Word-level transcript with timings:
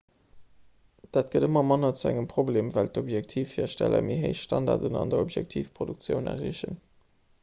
dat 1.17 1.27
gëtt 1.33 1.43
ëmmer 1.47 1.65
manner 1.71 1.91
zu 2.01 2.07
engem 2.11 2.25
problem 2.31 2.71
well 2.77 2.89
objektivhiersteller 3.03 4.03
méi 4.07 4.17
héich 4.23 4.41
standarden 4.47 4.97
an 5.03 5.13
der 5.15 5.23
objektivproduktioun 5.29 6.31
erreechen 6.33 6.81